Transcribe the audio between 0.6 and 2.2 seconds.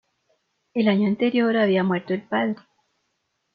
El año anterior había muerto